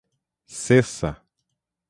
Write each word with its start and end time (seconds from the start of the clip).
Cessa 0.61 1.13